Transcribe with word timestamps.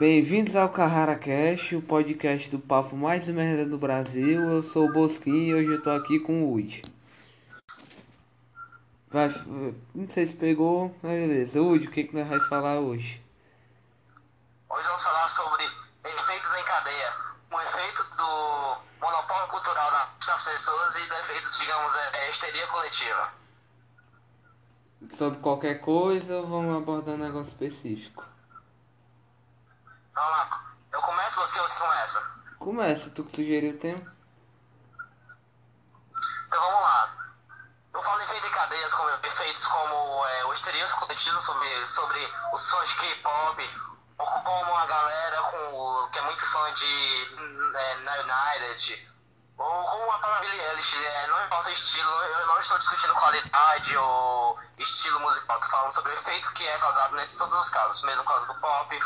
Bem-vindos 0.00 0.56
ao 0.56 0.70
Carrara 0.70 1.14
Cast, 1.14 1.76
o 1.76 1.82
podcast 1.82 2.48
do 2.48 2.58
papo 2.58 2.96
mais 2.96 3.28
merda 3.28 3.66
do 3.66 3.76
Brasil. 3.76 4.40
Eu 4.40 4.62
sou 4.62 4.88
o 4.88 4.92
Bosquinho 4.94 5.36
e 5.36 5.54
hoje 5.54 5.72
eu 5.72 5.82
tô 5.82 5.90
aqui 5.90 6.18
com 6.20 6.42
o 6.42 6.52
Wood. 6.52 6.80
Vai, 9.10 9.28
não 9.94 10.08
sei 10.08 10.26
se 10.26 10.32
pegou, 10.32 10.96
mas 11.02 11.20
beleza. 11.20 11.60
Wood, 11.60 11.86
o 11.86 11.90
que, 11.90 12.04
que 12.04 12.16
nós 12.16 12.26
vamos 12.26 12.48
falar 12.48 12.80
hoje? 12.80 13.22
Hoje 14.70 14.88
vamos 14.88 15.04
falar 15.04 15.28
sobre 15.28 15.64
efeitos 16.02 16.54
em 16.54 16.64
cadeia. 16.64 17.14
Um 17.52 17.60
efeito 17.60 18.02
do 18.16 18.78
monopólio 19.02 19.48
cultural 19.48 19.90
das 20.26 20.42
pessoas 20.42 20.96
e 20.96 21.02
efeitos, 21.02 21.58
digamos, 21.60 21.94
é, 21.94 22.24
é 22.24 22.30
histeria 22.30 22.66
coletiva. 22.68 23.32
Sobre 25.18 25.40
qualquer 25.40 25.82
coisa 25.82 26.40
vamos 26.40 26.74
abordar 26.74 27.16
um 27.16 27.18
negócio 27.18 27.50
específico? 27.50 28.24
Vamos 30.20 30.30
lá. 30.32 30.74
Eu 30.92 31.00
começo, 31.00 31.40
você 31.40 31.58
ou 31.60 31.66
você 31.66 31.82
começa? 32.10 32.40
Começa, 32.58 33.10
tu 33.10 33.24
que 33.24 33.36
sugeriu 33.36 33.74
o 33.74 33.78
tema. 33.78 34.00
Então 36.46 36.60
vamos 36.60 36.80
lá. 36.80 37.14
Eu 37.94 38.02
falo 38.02 38.20
efeito 38.22 38.46
em 38.46 38.50
cadeias, 38.50 38.94
como 38.94 39.10
efeitos 39.24 39.66
como 39.66 40.26
é, 40.26 40.44
o 40.46 40.52
estereótipo 40.52 41.00
coletivo 41.00 41.42
sobre, 41.42 41.86
sobre 41.86 42.34
os 42.52 42.60
sons 42.60 42.88
de 42.88 42.94
K-pop, 42.96 43.70
ou 44.18 44.26
como 44.26 44.76
a 44.76 44.86
galera 44.86 45.42
com, 45.42 46.08
que 46.12 46.18
é 46.18 46.22
muito 46.22 46.44
fã 46.44 46.72
de 46.72 47.74
é, 47.74 47.96
United, 48.20 49.10
ou 49.58 49.84
como 49.84 50.10
a 50.12 50.18
palavra 50.18 50.48
Billie 50.48 50.64
Eilish, 50.66 50.96
é, 50.96 51.26
não 51.26 51.44
importa 51.44 51.68
o 51.68 51.72
estilo, 51.72 52.10
eu 52.10 52.46
não 52.46 52.58
estou 52.58 52.78
discutindo 52.78 53.14
qualidade 53.14 53.96
ou 53.96 54.58
estilo 54.78 55.20
musical, 55.20 55.56
estou 55.56 55.70
falando 55.70 55.92
sobre 55.92 56.12
o 56.12 56.14
efeito 56.14 56.52
que 56.52 56.66
é 56.66 56.78
causado 56.78 57.14
nesses 57.14 57.36
todos 57.36 57.54
os 57.54 57.68
casos, 57.68 58.02
mesmo 58.02 58.24
caso 58.24 58.46
do 58.46 58.54
pop, 58.54 58.98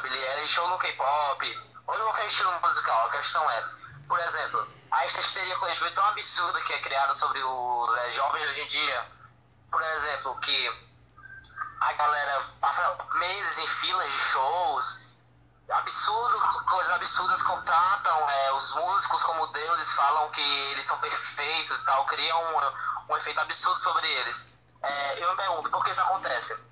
Billie 0.00 0.18
Eilish, 0.18 0.58
ou 0.60 0.68
no 0.68 0.78
K-pop, 0.78 1.60
ou 1.86 1.94
em 1.94 1.98
qualquer 1.98 2.26
estilo 2.26 2.60
musical. 2.60 3.06
A 3.06 3.10
questão 3.10 3.50
é, 3.50 3.68
por 4.08 4.18
exemplo, 4.20 4.66
a 4.90 5.56
coletiva 5.58 5.86
é 5.86 5.90
tão 5.90 6.04
absurda 6.06 6.60
que 6.62 6.72
é 6.72 6.78
criada 6.78 7.14
sobre 7.14 7.42
os 7.42 7.96
é, 7.98 8.10
jovens 8.10 8.50
hoje 8.50 8.62
em 8.62 8.66
dia, 8.66 9.06
por 9.70 9.82
exemplo, 9.82 10.38
que 10.40 10.90
a 11.80 11.92
galera 11.92 12.42
passa 12.60 12.98
meses 13.14 13.58
em 13.58 13.66
filas 13.66 14.10
de 14.10 14.18
shows, 14.18 15.10
absurdo, 15.70 16.64
coisas 16.64 16.92
absurdas 16.92 17.42
contratam 17.42 18.30
é, 18.30 18.52
os 18.52 18.74
músicos 18.74 19.22
como 19.22 19.46
deuses, 19.48 19.92
falam 19.92 20.30
que 20.30 20.40
eles 20.40 20.84
são 20.84 20.98
perfeitos 20.98 21.80
e 21.80 21.84
tal, 21.84 22.04
criam 22.06 22.42
um, 22.42 23.12
um 23.12 23.16
efeito 23.16 23.40
absurdo 23.40 23.78
sobre 23.78 24.08
eles. 24.08 24.58
É, 24.82 25.22
eu 25.22 25.30
me 25.30 25.36
pergunto, 25.36 25.70
por 25.70 25.84
que 25.84 25.90
isso 25.90 26.02
acontece? 26.02 26.69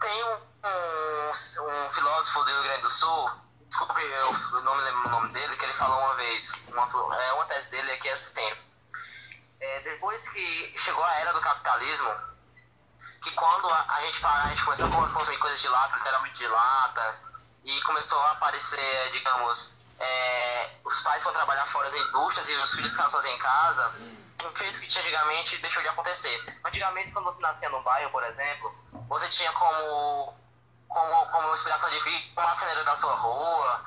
Tem 0.00 0.24
um, 0.24 0.38
um, 0.64 1.30
um 1.30 1.90
filósofo 1.90 2.42
do 2.44 2.50
Rio 2.50 2.62
Grande 2.62 2.82
do 2.82 2.90
Sul, 2.90 3.30
desculpe, 3.68 4.00
eu 4.02 4.62
não 4.62 4.74
me 4.76 4.82
lembro 4.82 5.06
o 5.06 5.10
nome 5.10 5.28
dele, 5.32 5.56
que 5.56 5.64
ele 5.64 5.72
falou 5.74 5.98
uma 5.98 6.14
vez, 6.16 6.64
uma, 6.68 7.16
é, 7.22 7.32
uma 7.34 7.44
tese 7.46 7.70
dele 7.70 7.90
é 7.92 7.96
que 7.96 8.08
é 8.08 8.12
assim, 8.12 8.52
é, 9.60 9.80
depois 9.80 10.28
que 10.28 10.74
chegou 10.76 11.04
a 11.04 11.14
era 11.16 11.32
do 11.32 11.40
capitalismo, 11.40 12.10
que 13.22 13.30
quando 13.32 13.68
a, 13.68 13.86
a 13.88 14.00
gente, 14.00 14.24
a 14.24 14.48
gente 14.48 14.64
começou 14.64 14.86
a 14.86 15.10
consumir 15.10 15.38
coisas 15.38 15.60
de 15.60 15.68
lata, 15.68 15.96
literalmente 15.96 16.38
de 16.38 16.48
lata, 16.48 17.20
e 17.64 17.80
começou 17.82 18.18
a 18.22 18.30
aparecer, 18.32 19.10
digamos, 19.12 19.80
é, 19.98 20.70
os 20.82 21.00
pais 21.00 21.22
foram 21.22 21.36
trabalhar 21.36 21.66
fora 21.66 21.84
das 21.84 21.94
indústrias 21.94 22.48
e 22.48 22.54
os 22.54 22.74
filhos 22.74 22.90
ficaram 22.90 23.10
sozinhos 23.10 23.36
em 23.36 23.38
casa, 23.38 23.94
um 24.44 24.56
feito 24.56 24.80
que 24.80 24.86
tinha 24.86 25.04
antigamente 25.04 25.58
deixou 25.58 25.82
de 25.82 25.88
acontecer. 25.88 26.58
Antigamente, 26.64 27.12
quando 27.12 27.26
você 27.26 27.42
nascia 27.42 27.68
num 27.68 27.82
bairro, 27.82 28.10
por 28.10 28.24
exemplo, 28.24 28.74
você 29.10 29.26
tinha 29.26 29.50
como, 29.52 30.32
como, 30.86 31.26
como 31.26 31.52
inspiração 31.52 31.90
de 31.90 31.98
vida 31.98 32.24
um 32.38 32.42
marceneiro 32.42 32.84
da 32.84 32.94
sua 32.94 33.14
rua, 33.14 33.80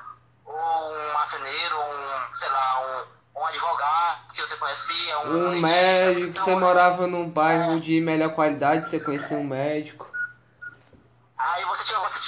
ou 0.44 0.54
um 0.54 1.12
marceneiro, 1.14 1.76
um, 1.80 2.36
sei 2.36 2.48
lá, 2.50 2.80
um, 3.34 3.40
um 3.40 3.46
advogado 3.46 4.32
que 4.34 4.40
você 4.42 4.56
conhecia, 4.56 5.18
um, 5.20 5.46
um 5.46 5.60
médico, 5.60 6.20
então, 6.28 6.44
você 6.44 6.54
morava 6.56 7.06
num 7.06 7.28
bairro 7.28 7.78
é, 7.78 7.80
de 7.80 8.00
melhor 8.02 8.34
qualidade, 8.34 8.88
você 8.90 9.00
conhecia 9.00 9.38
um 9.38 9.44
médico. 9.44 10.06
Aí 11.38 11.64
você 11.64 11.84
tinha, 11.84 11.98
você, 12.00 12.20
tinha, 12.20 12.20
você 12.20 12.20
tinha 12.20 12.23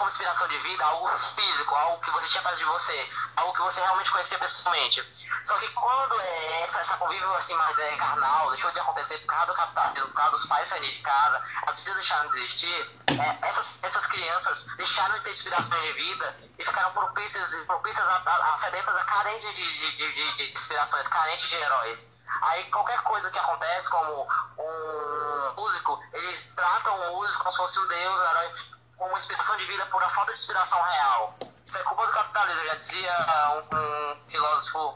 como 0.00 0.08
inspiração 0.08 0.48
de 0.48 0.56
vida 0.60 0.82
algo 0.82 1.06
físico, 1.36 1.74
algo 1.74 2.02
que 2.02 2.10
você 2.10 2.26
tinha 2.28 2.42
perto 2.42 2.56
de 2.56 2.64
você, 2.64 3.10
algo 3.36 3.52
que 3.52 3.60
você 3.60 3.80
realmente 3.82 4.10
conhecia 4.10 4.38
pessoalmente. 4.38 5.30
Só 5.44 5.58
que 5.58 5.68
quando 5.68 6.18
é, 6.18 6.62
essa, 6.62 6.80
essa 6.80 6.96
convívio 6.96 7.30
assim 7.34 7.54
mais 7.56 7.78
é, 7.78 7.96
carnal 7.96 8.48
deixou 8.48 8.72
de 8.72 8.80
acontecer 8.80 9.18
por 9.18 9.26
causa 9.26 9.46
do 9.48 9.54
capitalismo, 9.54 10.08
por 10.08 10.14
causa 10.14 10.30
dos 10.30 10.46
pais 10.46 10.68
saírem 10.68 10.90
de 10.90 11.00
casa, 11.00 11.44
as 11.66 11.80
vidas 11.80 11.96
deixaram 11.96 12.30
de 12.30 12.38
existir, 12.38 13.00
é, 13.08 13.46
essas, 13.46 13.84
essas 13.84 14.06
crianças 14.06 14.64
deixaram 14.78 15.16
de 15.16 15.20
ter 15.24 15.30
inspirações 15.30 15.82
de 15.82 15.92
vida 15.92 16.40
e 16.58 16.64
ficaram 16.64 16.92
propícias, 16.92 17.54
propícias 17.66 18.08
a, 18.08 18.22
a, 18.24 18.54
a 18.54 18.56
sedentas, 18.56 18.96
a 18.96 19.04
carentes 19.04 19.54
de, 19.54 19.96
de, 19.96 20.12
de, 20.12 20.32
de 20.36 20.52
inspirações, 20.52 21.08
carentes 21.08 21.46
de 21.46 21.56
heróis. 21.56 22.16
Aí 22.40 22.64
qualquer 22.70 23.02
coisa 23.02 23.30
que 23.30 23.38
acontece, 23.38 23.90
como 23.90 24.26
um 24.58 25.54
músico, 25.56 26.00
eles 26.14 26.54
tratam 26.56 27.12
o 27.12 27.16
músico 27.16 27.42
como 27.42 27.50
se 27.50 27.56
fosse 27.58 27.78
um 27.80 27.86
deus, 27.88 28.20
um 28.20 28.24
herói, 28.24 28.52
como 29.00 29.12
uma 29.12 29.18
inspiração 29.18 29.56
de 29.56 29.64
vida 29.64 29.86
por 29.86 30.02
a 30.02 30.08
falta 30.10 30.30
de 30.30 30.38
inspiração 30.38 30.78
real. 30.82 31.38
Isso 31.64 31.78
é 31.78 31.82
culpa 31.84 32.06
do 32.06 32.12
capitalismo, 32.12 32.66
já 32.66 32.74
dizia 32.74 33.10
um, 33.56 33.76
um 33.76 34.28
filósofo 34.28 34.94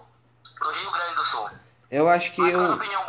do 0.60 0.70
Rio 0.70 0.90
Grande 0.92 1.14
do 1.14 1.24
Sul. 1.24 1.48
Eu 1.90 2.08
acho 2.10 2.32
que 2.32 2.42
Mas 2.42 2.54
eu, 2.54 2.64
opinião, 2.66 3.02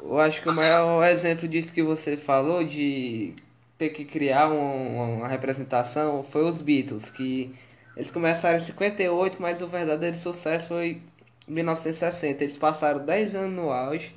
eu 0.00 0.20
acho 0.20 0.40
que 0.40 0.48
o 0.48 0.54
maior 0.54 1.04
exemplo 1.04 1.46
disso 1.46 1.74
que 1.74 1.82
você 1.82 2.16
falou 2.16 2.64
de 2.64 3.36
ter 3.76 3.90
que 3.90 4.06
criar 4.06 4.48
um, 4.48 5.18
uma 5.18 5.28
representação 5.28 6.24
foi 6.24 6.44
os 6.44 6.62
Beatles, 6.62 7.10
que 7.10 7.54
eles 7.94 8.10
começaram 8.10 8.56
em 8.56 8.64
58, 8.64 9.36
mas 9.38 9.60
o 9.60 9.68
verdadeiro 9.68 10.16
sucesso 10.16 10.68
foi 10.68 11.02
1960. 11.46 12.42
Eles 12.42 12.56
passaram 12.56 13.04
10 13.04 13.34
anos 13.34 13.52
no 13.52 13.70
auge, 13.70 14.16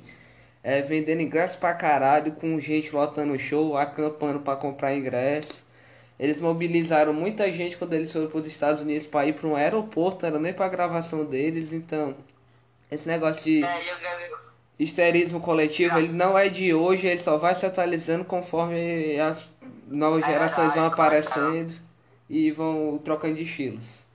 é, 0.62 0.80
vendendo 0.80 1.20
ingressos 1.20 1.56
pra 1.56 1.74
caralho, 1.74 2.32
com 2.32 2.58
gente 2.58 2.94
lotando 2.94 3.34
o 3.34 3.38
show, 3.38 3.76
acampando 3.76 4.40
para 4.40 4.56
comprar 4.56 4.94
ingressos. 4.94 5.65
Eles 6.18 6.40
mobilizaram 6.40 7.12
muita 7.12 7.50
gente 7.52 7.76
quando 7.76 7.92
eles 7.92 8.10
foram 8.10 8.28
para 8.28 8.40
os 8.40 8.46
Estados 8.46 8.80
Unidos 8.80 9.06
para 9.06 9.26
ir 9.26 9.34
para 9.34 9.46
um 9.46 9.56
aeroporto, 9.56 10.22
não 10.22 10.28
era 10.28 10.38
nem 10.38 10.52
para 10.52 10.68
gravação 10.68 11.24
deles, 11.24 11.72
então 11.72 12.16
esse 12.90 13.06
negócio 13.06 13.44
de 13.44 13.62
histerismo 14.78 15.40
coletivo, 15.40 15.98
ele 15.98 16.12
não 16.12 16.38
é 16.38 16.48
de 16.48 16.72
hoje, 16.72 17.06
ele 17.06 17.20
só 17.20 17.36
vai 17.36 17.54
se 17.54 17.66
atualizando 17.66 18.24
conforme 18.24 19.18
as 19.20 19.46
novas 19.86 20.22
É 20.24 20.32
gerações 20.32 20.74
vão 20.74 20.86
aparecendo 20.86 21.74
e 22.28 22.50
vão 22.50 22.98
trocando 22.98 23.36
de 23.36 23.42
estilos. 23.42 24.06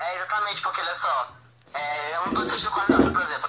É 0.00 0.16
exatamente, 0.16 0.62
porque 0.62 0.80
olha 0.80 0.94
só, 0.94 1.32
é, 1.74 2.16
eu 2.16 2.26
não 2.26 2.34
tô 2.34 2.42
discutindo 2.44 2.70
qualidade, 2.70 3.10
por 3.10 3.22
exemplo, 3.22 3.47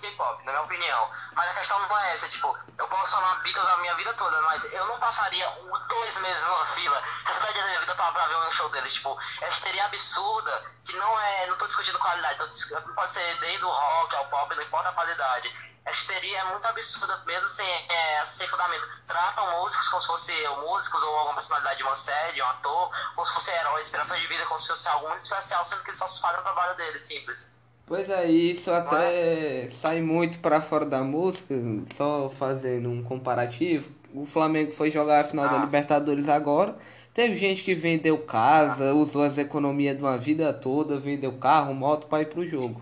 K-pop, 0.00 0.44
na 0.44 0.52
minha 0.52 0.64
opinião. 0.64 1.10
Mas 1.32 1.50
a 1.50 1.54
questão 1.54 1.78
não 1.78 1.98
é 1.98 2.12
essa, 2.12 2.28
tipo, 2.28 2.58
eu 2.76 2.88
posso 2.88 3.16
amar 3.16 3.42
Beatles 3.42 3.66
a 3.66 3.76
minha 3.78 3.94
vida 3.94 4.12
toda, 4.14 4.40
mas 4.42 4.64
eu 4.72 4.86
não 4.86 4.98
passaria 4.98 5.48
dois 5.88 6.18
meses 6.18 6.44
numa 6.44 6.66
fila, 6.66 7.02
essa 7.26 7.40
da 7.40 7.52
minha 7.52 7.80
vida 7.80 7.94
pra, 7.94 8.12
pra 8.12 8.26
ver 8.26 8.36
um 8.36 8.50
show 8.50 8.68
deles, 8.70 8.94
tipo, 8.94 9.18
essa 9.40 9.62
teria 9.62 9.84
absurda, 9.84 10.72
que 10.84 10.92
não 10.94 11.20
é, 11.20 11.46
não 11.46 11.56
tô 11.56 11.66
discutindo 11.66 11.98
qualidade, 11.98 12.38
tô 12.38 12.80
pode 12.94 13.12
ser 13.12 13.38
desde 13.40 13.64
o 13.64 13.70
rock 13.70 14.16
ao 14.16 14.28
pop, 14.28 14.54
não 14.54 14.62
importa 14.62 14.88
a 14.88 14.92
qualidade. 14.92 15.70
Essa 15.84 15.98
histeria 15.98 16.38
é 16.38 16.44
muito 16.44 16.66
absurda, 16.66 17.16
mesmo 17.26 17.48
sem, 17.48 17.66
é, 17.88 18.24
sem 18.24 18.46
fundamento. 18.48 18.86
Tratam 19.06 19.62
músicos 19.62 19.88
como 19.88 20.00
se 20.00 20.06
fossem 20.06 20.48
músicos 20.58 21.02
ou 21.02 21.16
alguma 21.16 21.34
personalidade 21.34 21.78
de 21.78 21.84
uma 21.84 21.94
série, 21.94 22.42
um 22.42 22.46
ator, 22.46 22.90
como 23.14 23.24
se 23.24 23.32
fosse 23.32 23.50
herói, 23.50 23.80
inspiração 23.80 24.16
de 24.18 24.26
vida, 24.26 24.44
como 24.46 24.60
se 24.60 24.68
fosse 24.68 24.88
muito 24.98 25.18
especial, 25.18 25.64
sendo 25.64 25.82
que 25.82 25.88
eles 25.88 25.98
só 25.98 26.06
fazem 26.06 26.40
o 26.40 26.42
trabalho 26.42 26.76
deles, 26.76 27.02
simples. 27.02 27.59
Pois 27.90 28.08
é, 28.08 28.26
isso 28.26 28.72
até 28.72 29.68
sai 29.70 30.00
muito 30.00 30.38
para 30.38 30.60
fora 30.60 30.86
da 30.86 31.02
música, 31.02 31.52
só 31.92 32.30
fazendo 32.30 32.88
um 32.88 33.02
comparativo. 33.02 33.90
O 34.14 34.24
Flamengo 34.24 34.70
foi 34.70 34.92
jogar 34.92 35.22
a 35.22 35.24
final 35.24 35.48
da 35.48 35.56
Ah. 35.56 35.64
Libertadores 35.64 36.28
agora. 36.28 36.78
Teve 37.12 37.34
gente 37.34 37.64
que 37.64 37.74
vendeu 37.74 38.16
casa, 38.16 38.94
usou 38.94 39.24
as 39.24 39.38
economias 39.38 39.96
de 39.96 40.04
uma 40.04 40.16
vida 40.16 40.54
toda, 40.54 41.00
vendeu 41.00 41.36
carro, 41.36 41.74
moto 41.74 42.06
para 42.06 42.22
ir 42.22 42.26
pro 42.26 42.46
jogo. 42.46 42.80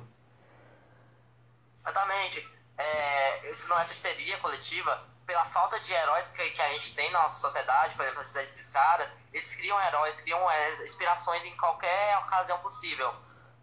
Exatamente. 1.82 2.46
É, 2.76 3.50
isso 3.50 3.66
não 3.70 3.78
é 3.78 3.82
histeria 3.82 4.36
coletiva. 4.36 5.04
Pela 5.26 5.44
falta 5.46 5.80
de 5.80 5.90
heróis 5.90 6.26
que, 6.26 6.50
que 6.50 6.60
a 6.60 6.68
gente 6.74 6.94
tem 6.94 7.10
na 7.12 7.22
nossa 7.22 7.38
sociedade, 7.38 7.94
por 7.94 8.02
exemplo, 8.04 8.20
esses 8.20 8.68
caras, 8.68 9.08
eles 9.32 9.56
criam 9.56 9.80
heróis, 9.86 10.20
criam 10.20 10.50
é, 10.50 10.84
inspirações 10.84 11.42
em 11.46 11.56
qualquer 11.56 12.18
ocasião 12.18 12.58
possível. 12.58 13.10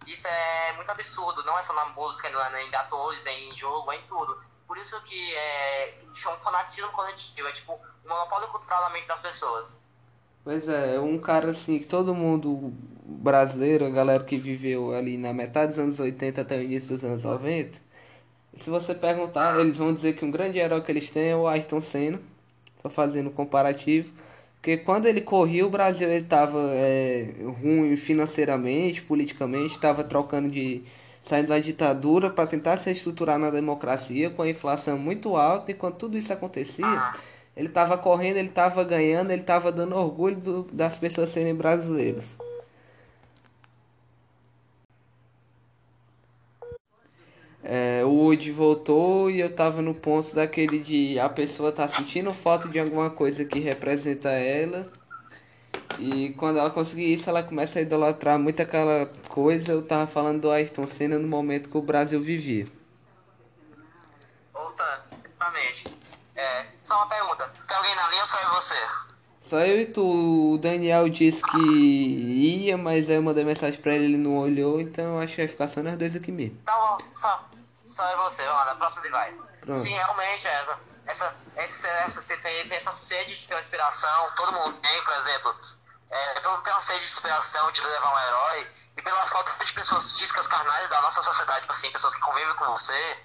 Isso 0.07 0.27
é 0.27 0.73
muito 0.73 0.89
absurdo, 0.89 1.43
não 1.43 1.57
é 1.57 1.61
só 1.61 1.73
na 1.73 1.85
música, 1.85 2.27
é 2.27 2.63
em 2.63 2.75
atores, 2.75 3.25
é 3.25 3.39
em 3.39 3.57
jogo, 3.57 3.91
é 3.91 3.97
em 3.97 4.01
tudo. 4.07 4.37
Por 4.67 4.77
isso 4.77 4.99
que 5.03 5.35
é, 5.35 5.93
chama 6.13 6.37
um 6.37 6.41
fanatismo 6.41 6.91
coletivo, 6.91 7.47
é 7.47 7.51
tipo 7.51 7.73
um 7.73 8.09
monopólio 8.09 8.47
cultural 8.49 8.81
na 8.81 8.89
mente 8.89 9.07
das 9.07 9.21
pessoas. 9.21 9.81
Pois 10.43 10.69
é, 10.69 10.99
um 10.99 11.19
cara 11.19 11.51
assim 11.51 11.79
que 11.79 11.87
todo 11.87 12.13
mundo 12.13 12.71
brasileiro, 13.03 13.85
a 13.85 13.89
galera 13.89 14.23
que 14.23 14.37
viveu 14.37 14.93
ali 14.93 15.17
na 15.17 15.33
metade 15.33 15.69
dos 15.69 15.79
anos 15.79 15.99
80 15.99 16.41
até 16.41 16.57
o 16.57 16.61
início 16.61 16.95
dos 16.95 17.03
anos 17.03 17.23
90, 17.23 17.79
se 18.57 18.69
você 18.69 18.95
perguntar, 18.95 19.59
eles 19.59 19.77
vão 19.77 19.93
dizer 19.93 20.13
que 20.13 20.23
um 20.23 20.31
grande 20.31 20.59
herói 20.59 20.81
que 20.81 20.91
eles 20.91 21.09
têm 21.09 21.31
é 21.31 21.35
o 21.35 21.47
Ayrton 21.47 21.81
Senna, 21.81 22.21
só 22.81 22.89
fazendo 22.89 23.29
comparativo, 23.29 24.13
Porque 24.65 24.77
quando 24.77 25.05
ele 25.05 25.21
corria, 25.21 25.63
o 25.63 25.69
Brasil 25.69 26.09
ele 26.09 26.25
tava 26.25 26.59
é, 26.73 27.35
ruim 27.61 27.95
financeiramente, 27.95 28.99
politicamente, 28.99 29.75
estava 29.75 30.03
trocando 30.03 30.49
de. 30.49 30.83
saindo 31.23 31.49
da 31.49 31.59
ditadura 31.59 32.31
para 32.31 32.47
tentar 32.47 32.77
se 32.77 32.89
estruturar 32.89 33.37
na 33.37 33.51
democracia, 33.51 34.31
com 34.31 34.41
a 34.41 34.49
inflação 34.49 34.97
muito 34.97 35.37
alta, 35.37 35.69
e 35.69 35.75
quando 35.75 35.97
tudo 35.97 36.17
isso 36.17 36.33
acontecia, 36.33 37.11
ele 37.55 37.67
estava 37.67 37.95
correndo, 37.95 38.37
ele 38.37 38.47
estava 38.47 38.83
ganhando, 38.83 39.29
ele 39.29 39.41
estava 39.41 39.71
dando 39.71 39.95
orgulho 39.95 40.37
do, 40.37 40.63
das 40.73 40.97
pessoas 40.97 41.29
serem 41.29 41.53
brasileiras. 41.53 42.35
É, 47.67 48.03
o 48.05 48.09
Woody 48.09 48.51
voltou 48.51 49.27
e 49.31 49.39
eu 49.39 49.49
tava 49.49 49.81
no 49.81 49.95
ponto 49.95 50.35
daquele 50.35 50.77
de 50.77 51.19
a 51.19 51.27
pessoa 51.27 51.71
tá 51.71 51.87
sentindo 51.87 52.31
falta 52.31 52.69
de 52.69 52.79
alguma 52.79 53.09
coisa 53.09 53.43
que 53.43 53.57
representa 53.57 54.29
ela. 54.29 54.87
E 55.97 56.29
quando 56.37 56.59
ela 56.59 56.69
conseguir 56.69 57.11
isso, 57.11 57.27
ela 57.27 57.41
começa 57.41 57.79
a 57.79 57.81
idolatrar 57.81 58.37
muito 58.37 58.61
aquela 58.61 59.11
coisa. 59.29 59.71
Eu 59.71 59.81
tava 59.81 60.05
falando 60.05 60.41
do 60.41 60.51
Ayrton 60.51 60.85
Senna 60.85 61.17
no 61.17 61.27
momento 61.27 61.67
que 61.67 61.77
o 61.77 61.81
Brasil 61.81 62.21
vivia. 62.21 62.67
Outra, 64.53 65.03
exatamente. 65.25 65.85
É, 66.35 66.65
só 66.83 66.97
uma 66.97 67.07
pergunta. 67.07 67.51
Tem 67.67 67.77
alguém 67.77 67.95
na 67.95 68.09
linha 68.09 68.21
ou 68.21 68.27
só 68.27 68.37
é 68.37 68.55
você? 68.55 68.75
Só 69.41 69.59
eu 69.61 69.81
e 69.81 69.85
tu. 69.85 70.53
O 70.53 70.57
Daniel 70.59 71.09
disse 71.09 71.41
que 71.41 71.57
ia, 71.57 72.77
mas 72.77 73.09
aí 73.09 73.15
eu 73.15 73.23
mandei 73.23 73.43
mensagem 73.43 73.81
pra 73.81 73.95
ele, 73.95 74.05
ele 74.05 74.17
não 74.17 74.37
olhou, 74.37 74.79
então 74.79 75.15
eu 75.15 75.19
acho 75.19 75.33
que 75.33 75.41
vai 75.41 75.47
ficar 75.47 75.67
só 75.67 75.81
nós 75.81 75.97
dois 75.97 76.15
aqui 76.15 76.31
mesmo. 76.31 76.57
Tá 76.65 76.73
bom, 76.75 76.97
só, 77.13 77.47
só 77.85 78.07
é 78.07 78.15
você, 78.17 78.45
ó, 78.47 78.65
na 78.65 78.75
próxima 78.75 79.03
ele 79.03 79.11
vai. 79.11 79.31
Pronto. 79.31 79.73
Sim, 79.73 79.93
realmente, 79.93 80.47
essa, 80.47 80.79
essa, 81.05 81.35
essa, 81.55 81.87
essa 81.87 82.21
tem, 82.23 82.39
tem, 82.39 82.77
essa 82.77 82.91
sede 82.91 83.35
de 83.35 83.47
ter 83.47 83.53
uma 83.53 83.59
inspiração, 83.59 84.31
todo 84.35 84.53
mundo 84.53 84.77
tem, 84.81 85.03
por 85.03 85.13
exemplo. 85.13 85.55
É, 86.09 86.33
todo 86.35 86.53
mundo 86.53 86.63
tem 86.63 86.73
uma 86.73 86.81
sede 86.81 86.99
de 86.99 87.05
inspiração 87.05 87.71
de 87.71 87.81
levar 87.85 88.13
um 88.13 88.19
herói, 88.19 88.71
e 88.97 89.01
pela 89.01 89.25
falta 89.27 89.65
de 89.65 89.73
pessoas 89.73 90.17
físicas 90.17 90.47
carnais 90.47 90.89
da 90.89 91.01
nossa 91.01 91.21
sociedade, 91.21 91.61
tipo 91.61 91.73
assim, 91.73 91.91
pessoas 91.91 92.15
que 92.15 92.21
convivem 92.21 92.55
com 92.55 92.65
você, 92.65 93.17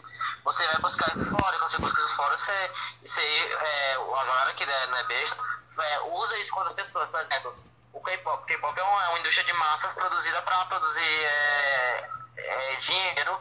você 0.44 0.66
vai 0.66 0.78
buscar 0.78 1.08
isso 1.12 1.24
fora, 1.30 1.58
quando 1.58 1.70
você 1.70 1.78
busca 1.78 2.00
isso 2.00 2.16
fora, 2.16 2.36
você, 2.36 2.70
você 3.04 3.22
é, 3.22 3.94
a 3.94 4.24
galera 4.24 4.54
que 4.54 4.66
não 4.66 4.96
é 4.96 5.04
besta, 5.04 5.42
é, 5.78 6.00
usa 6.00 6.38
isso 6.38 6.50
contra 6.50 6.68
as 6.68 6.74
pessoas, 6.74 7.08
por 7.08 7.20
exemplo, 7.20 7.56
o 7.92 8.00
K-pop. 8.00 8.46
K-pop 8.46 8.78
é 8.78 8.82
uma, 8.82 9.04
é 9.04 9.08
uma 9.08 9.18
indústria 9.20 9.44
de 9.44 9.52
massa 9.52 9.88
produzida 9.88 10.42
para 10.42 10.64
produzir 10.66 11.02
é, 11.02 12.10
é, 12.36 12.76
dinheiro, 12.76 13.40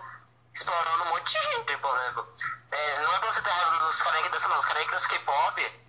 explorando 0.53 1.03
um 1.03 1.09
monte 1.09 1.33
de 1.39 1.45
gente, 1.45 1.77
por 1.77 1.97
exemplo. 1.99 2.27
É, 2.71 3.01
não 3.03 3.13
é 3.15 3.19
pra 3.19 3.31
você 3.31 3.41
ter 3.41 3.49
raiva 3.49 3.77
dos 3.85 4.01
que 4.23 4.29
dançam, 4.29 4.49
não. 4.51 4.57
Os 4.57 4.65
dançam 4.91 5.09
K-pop. 5.09 5.81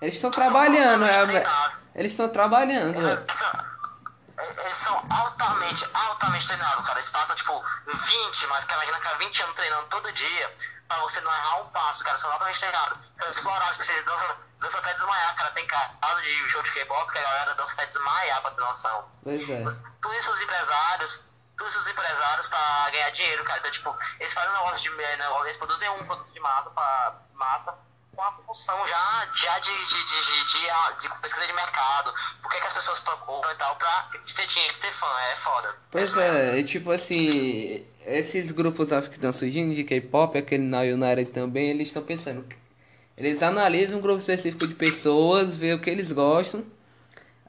Eles 0.00 0.14
estão 0.16 0.30
trabalhando, 0.30 1.04
é, 1.04 1.46
eles 1.94 2.12
estão 2.12 2.28
trabalhando. 2.28 2.98
Eles 3.08 3.34
são- 3.36 3.72
Eles 4.64 4.76
são 4.76 5.06
altamente, 5.10 5.88
altamente 5.94 6.48
treinados, 6.48 6.84
cara. 6.86 6.98
Eles 6.98 7.08
passam, 7.10 7.36
tipo, 7.36 7.62
20, 7.86 8.46
mas, 8.48 8.64
cara, 8.64 8.82
imagina, 8.82 8.98
cara, 8.98 9.16
20 9.18 9.40
anos 9.42 9.54
treinando 9.54 9.86
todo 9.88 10.10
dia 10.10 10.56
pra 10.88 10.98
você 11.00 11.20
não 11.20 11.32
errar 11.32 11.60
um 11.60 11.68
passo, 11.68 12.02
cara. 12.02 12.16
São 12.18 12.32
altamente 12.32 12.58
treinados. 12.58 12.98
São 13.18 13.30
explorados, 13.30 13.76
vocês 13.76 14.04
dançam, 14.04 14.36
dançam 14.58 14.80
até 14.80 14.94
desmaiar, 14.94 15.36
cara. 15.36 15.50
Tem 15.52 15.64
caso 15.66 16.22
de 16.22 16.48
show 16.50 16.62
de 16.62 16.72
K-pop 16.72 17.12
que 17.12 17.18
a 17.18 17.22
galera 17.22 17.54
dança 17.54 17.74
até 17.74 17.86
desmaiar, 17.86 18.42
pra 18.42 18.50
ter 18.50 18.60
noção. 18.62 19.08
Pois 19.22 19.48
é. 19.48 19.62
Tudo 20.00 20.14
isso 20.16 20.32
os 20.32 20.40
empresários, 20.40 21.31
todos 21.56 21.76
os 21.76 21.86
empresários 21.88 22.46
pra 22.46 22.90
ganhar 22.90 23.10
dinheiro, 23.10 23.44
cara. 23.44 23.58
Então, 23.60 23.70
tipo, 23.70 23.96
eles 24.18 24.32
fazem 24.32 24.50
um 24.50 24.54
negócio 24.54 24.90
de. 24.90 24.96
né, 24.96 25.16
Eles 25.44 25.56
produzem 25.56 25.88
um 25.90 26.04
produto 26.06 26.32
de 26.32 26.40
massa 26.40 26.70
pra 26.70 27.20
massa 27.34 27.78
com 28.14 28.22
a 28.22 28.32
função 28.32 28.86
já, 28.86 29.28
já 29.34 29.58
de, 29.58 29.70
de, 29.70 30.04
de, 30.04 31.08
de, 31.08 31.20
pesquisa 31.20 31.46
de 31.46 31.52
mercado. 31.54 32.12
Por 32.42 32.50
que, 32.50 32.58
as 32.58 32.72
pessoas 32.72 33.00
procuram 33.00 33.50
e 33.50 33.54
tal 33.56 33.74
pra 33.76 34.10
ter 34.36 34.46
dinheiro, 34.46 34.74
ter 34.80 34.90
fã, 34.90 35.06
é 35.32 35.36
foda. 35.36 35.74
Pois 35.90 36.16
é, 36.16 36.58
e 36.58 36.64
tipo 36.64 36.90
assim, 36.90 37.86
esses 38.06 38.52
grupos 38.52 38.88
que 39.08 39.14
estão 39.14 39.32
surgindo 39.32 39.74
de 39.74 39.84
K-pop, 39.84 40.36
aquele 40.36 40.62
Now 40.62 40.82
United 40.82 41.30
também, 41.30 41.70
eles 41.70 41.88
estão 41.88 42.02
pensando. 42.02 42.46
Eles 43.16 43.42
analisam 43.42 43.98
um 43.98 44.02
grupo 44.02 44.20
específico 44.20 44.66
de 44.66 44.74
pessoas, 44.74 45.56
vê 45.56 45.72
o 45.72 45.80
que 45.80 45.90
eles 45.90 46.12
gostam, 46.12 46.64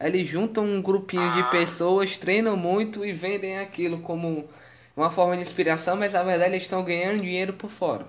eles 0.07 0.27
juntam 0.27 0.63
um 0.65 0.81
grupinho 0.81 1.31
de 1.33 1.43
pessoas, 1.51 2.17
treinam 2.17 2.55
muito 2.57 3.05
e 3.05 3.13
vendem 3.13 3.59
aquilo 3.59 3.99
como 4.01 4.49
uma 4.95 5.09
forma 5.09 5.35
de 5.35 5.41
inspiração, 5.41 5.95
mas 5.95 6.13
na 6.13 6.23
verdade 6.23 6.51
eles 6.51 6.63
estão 6.63 6.83
ganhando 6.83 7.21
dinheiro 7.21 7.53
por 7.53 7.69
fora. 7.69 8.05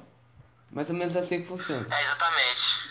Mais 0.70 0.88
ou 0.90 0.96
menos 0.96 1.14
assim 1.16 1.40
que 1.42 1.46
funciona. 1.48 1.86
É, 1.94 2.02
exatamente. 2.02 2.90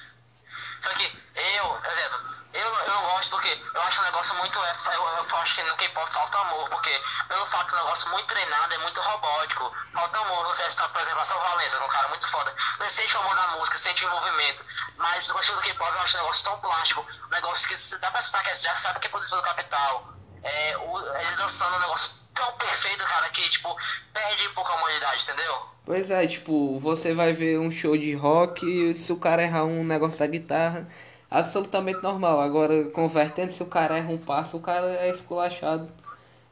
Só 0.82 0.90
que 0.92 1.04
eu, 1.04 1.66
por 1.68 1.92
exemplo, 1.92 2.20
eu, 2.54 2.72
não- 2.72 2.80
eu 2.82 2.94
não 2.94 3.04
gosto 3.12 3.30
porque 3.32 3.50
eu 3.74 3.82
acho 3.82 4.02
um 4.02 4.06
negócio 4.06 4.36
muito. 4.38 4.58
é, 4.60 4.72
Eu, 4.96 5.02
eu 5.30 5.38
acho 5.38 5.56
que 5.56 5.64
no 5.64 5.76
K-pop 5.76 6.10
falta 6.12 6.38
amor, 6.40 6.70
porque 6.70 6.90
pelo 7.28 7.46
fato 7.46 7.68
de 7.70 7.74
um 7.76 7.78
negócio 7.80 8.10
muito 8.12 8.28
treinado, 8.28 8.74
é 8.74 8.78
muito 8.80 9.02
robótico. 9.02 9.72
Falta 9.94 10.20
amor. 10.20 10.46
Você 10.48 10.64
está, 10.64 10.88
por 10.90 11.02
exemplo, 11.02 11.20
a 11.20 11.24
São 11.24 11.40
Valença, 11.40 11.78
é 11.78 11.84
um 11.84 11.88
cara 11.90 12.08
muito 12.10 12.28
foda. 12.28 12.54
Você 12.80 12.90
sente 13.02 13.18
o 13.18 13.20
amor 13.22 13.36
da 13.36 13.48
música, 13.58 13.78
sente 13.78 14.06
o 14.06 14.08
envolvimento. 14.08 14.64
Mas 15.04 15.28
no 15.28 15.38
estilo 15.38 15.58
do 15.58 15.64
K-pop 15.64 15.92
eu 15.94 16.00
acho 16.00 16.16
um 16.18 16.22
negócio 16.22 16.44
tão 16.46 16.60
plástico, 16.62 17.06
um 17.26 17.30
negócio 17.30 17.68
que 17.68 17.78
você 17.78 17.98
dá 17.98 18.10
pra 18.10 18.22
citar 18.22 18.42
que 18.42 18.50
é- 18.52 18.54
já 18.54 18.74
sabe 18.74 19.02
que 19.02 19.08
é 19.08 19.10
produzido 19.10 19.36
pelo 19.42 19.54
capital. 19.54 20.14
É, 20.42 20.78
o- 20.78 21.16
eles 21.18 21.36
dançando 21.36 21.76
um 21.76 21.80
negócio 21.82 22.24
tão 22.34 22.50
perfeito, 22.54 23.04
cara, 23.04 23.28
que 23.30 23.42
tipo, 23.50 23.76
perde 24.14 24.48
um 24.48 24.54
pouco 24.54 24.72
a 24.72 24.76
humanidade, 24.76 25.22
entendeu? 25.24 25.68
Pois 25.86 26.10
é, 26.10 26.26
tipo, 26.26 26.80
você 26.80 27.14
vai 27.14 27.34
ver 27.34 27.60
um 27.60 27.70
show 27.70 27.98
de 27.98 28.16
rock 28.16 28.66
e 28.66 28.96
se 28.96 29.12
o 29.12 29.18
cara 29.20 29.44
errar 29.44 29.66
um 29.66 29.84
negócio 29.84 30.18
da 30.18 30.26
guitarra, 30.26 30.88
absolutamente 31.30 32.02
normal. 32.02 32.40
Agora, 32.40 32.90
convertendo, 32.92 33.52
se 33.52 33.62
o 33.62 33.66
cara 33.68 33.98
erra 33.98 34.10
um 34.10 34.18
passo, 34.18 34.56
o 34.56 34.62
cara 34.62 34.88
é 34.88 35.10
esculachado 35.10 35.92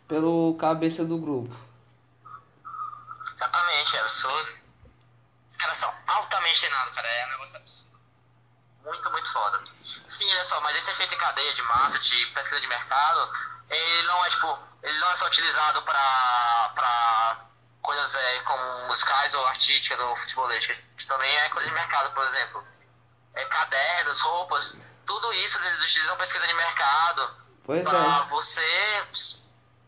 pelo 0.09 0.55
cabeça 0.59 1.05
do 1.05 1.17
grupo. 1.17 1.55
Exatamente, 3.33 3.95
é 3.95 3.99
absurdo. 4.01 4.49
Os 5.49 5.55
caras 5.55 5.77
são 5.77 5.93
altamente 6.07 6.59
treinados, 6.59 6.93
cara. 6.93 7.07
É 7.07 7.25
um 7.27 7.29
negócio 7.29 7.57
absurdo. 7.57 7.90
Muito, 8.83 9.11
muito 9.11 9.31
foda. 9.31 9.61
Sim, 10.05 10.31
olha 10.31 10.43
só, 10.45 10.59
mas 10.61 10.75
esse 10.75 10.91
efeito 10.91 11.13
em 11.13 11.17
cadeia 11.17 11.53
de 11.53 11.61
massa, 11.63 11.99
de 11.99 12.25
pesquisa 12.27 12.59
de 12.59 12.67
mercado, 12.67 13.31
ele 13.69 14.07
não 14.07 14.25
é 14.25 14.29
tipo. 14.29 14.59
Ele 14.83 14.97
não 14.99 15.11
é 15.11 15.15
só 15.15 15.27
utilizado 15.27 15.81
pra, 15.83 16.71
pra 16.73 17.45
coisas 17.81 18.15
é, 18.15 18.39
como 18.39 18.87
musicais 18.87 19.33
ou 19.35 19.45
artísticas 19.47 19.99
ou 19.99 20.15
futebolísticas. 20.15 20.77
Também 21.05 21.35
é 21.37 21.49
coisa 21.49 21.67
de 21.67 21.73
mercado, 21.73 22.11
por 22.13 22.25
exemplo. 22.25 22.63
É, 23.35 23.45
cadernos, 23.45 24.19
roupas, 24.21 24.75
tudo 25.05 25.33
isso 25.33 25.57
eles 25.59 25.83
utilizam 25.83 26.17
pesquisa 26.17 26.47
de 26.47 26.53
mercado 26.53 27.31
Pois 27.63 27.83
pra 27.83 27.97
é. 27.97 28.29
você 28.29 29.07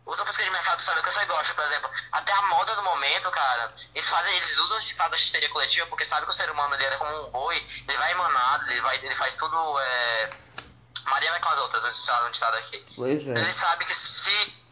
usa 0.05 0.25
pesquisa 0.25 0.49
de 0.49 0.53
mercado 0.53 0.75
pra 0.75 0.83
saber 0.85 0.99
o 0.99 1.03
que 1.03 1.11
você 1.11 1.25
gosta, 1.25 1.53
por 1.53 1.63
exemplo. 1.65 1.89
Até 2.11 2.31
a 2.31 2.41
moda 2.43 2.75
do 2.75 2.83
momento, 2.83 3.31
cara, 3.31 3.73
eles 3.93 4.09
fazem, 4.09 4.35
eles 4.35 4.57
usam 4.57 4.79
esse 4.79 4.95
caso 4.95 5.11
da 5.11 5.17
histeria 5.17 5.49
coletiva 5.49 5.87
porque 5.87 6.05
sabe 6.05 6.25
que 6.25 6.31
o 6.31 6.33
ser 6.33 6.49
humano 6.51 6.75
ele 6.75 6.85
é 6.85 6.97
como 6.97 7.27
um 7.27 7.31
boi, 7.31 7.55
ele 7.87 7.97
vai 7.97 8.11
emanado, 8.11 8.69
ele 8.71 8.81
vai, 8.81 8.97
ele 8.97 9.15
faz 9.15 9.35
tudo. 9.35 9.79
É... 9.79 10.29
Maria 11.05 11.31
vai 11.31 11.39
com 11.41 11.49
as 11.49 11.59
outras, 11.59 11.83
antes 11.83 11.97
de 12.01 12.31
estar 12.31 12.51
daqui. 12.51 12.85
Pois 12.95 13.27
é. 13.27 13.31
Eles 13.31 13.55
sabem 13.55 13.85
que 13.85 13.95
se. 13.95 14.62